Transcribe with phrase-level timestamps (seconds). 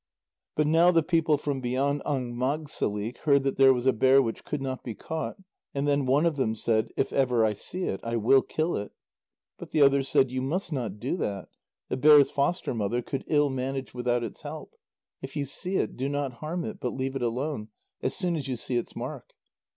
[0.55, 4.59] But now the people from beyond Angmagssalik heard that there was a bear which could
[4.59, 5.37] not be caught,
[5.75, 8.93] and then one of them said: "If ever I see it, I will kill it."
[9.59, 11.49] But the others said: "You must not do that;
[11.89, 14.73] the bear's foster mother could ill manage without its help.
[15.21, 17.67] If you see it, do not harm it, but leave it alone,
[18.01, 19.33] as soon as you see its mark."